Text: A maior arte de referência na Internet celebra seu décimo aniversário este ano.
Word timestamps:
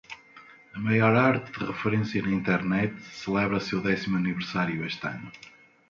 A 0.77 0.79
maior 0.87 1.13
arte 1.31 1.51
de 1.59 1.63
referência 1.63 2.23
na 2.23 2.31
Internet 2.41 2.99
celebra 3.21 3.59
seu 3.67 3.79
décimo 3.89 4.17
aniversário 4.17 4.83
este 4.91 5.05
ano. 5.15 5.31